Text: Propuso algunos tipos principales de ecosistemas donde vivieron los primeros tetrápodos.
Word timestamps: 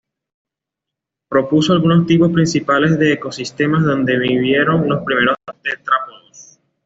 Propuso 1.29 1.73
algunos 1.73 2.07
tipos 2.07 2.31
principales 2.31 2.97
de 2.97 3.13
ecosistemas 3.13 3.83
donde 3.83 4.17
vivieron 4.17 4.89
los 4.89 5.03
primeros 5.03 5.35
tetrápodos. 5.61 6.59